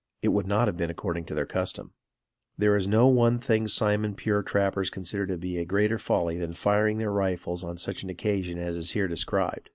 It 0.23 0.29
would 0.29 0.47
not 0.47 0.67
have 0.67 0.77
been 0.77 0.89
according 0.89 1.25
to 1.25 1.35
their 1.35 1.45
custom. 1.45 1.93
There 2.57 2.75
is 2.75 2.87
no 2.87 3.07
one 3.07 3.37
thing 3.37 3.67
Simon 3.67 4.15
pure 4.15 4.41
trappers 4.41 4.89
consider 4.89 5.27
to 5.27 5.37
be 5.37 5.59
a 5.59 5.63
greater 5.63 5.99
folly 5.99 6.39
than 6.39 6.53
firing 6.55 6.97
their 6.97 7.11
rifles 7.11 7.63
on 7.63 7.77
such 7.77 8.01
an 8.01 8.09
occasion 8.09 8.57
as 8.57 8.75
is 8.75 8.93
here 8.93 9.07
described. 9.07 9.69